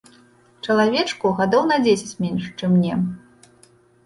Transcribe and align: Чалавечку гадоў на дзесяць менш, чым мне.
Чалавечку 0.67 1.33
гадоў 1.41 1.67
на 1.73 1.77
дзесяць 1.85 2.17
менш, 2.27 2.43
чым 2.63 2.69
мне. 2.79 2.93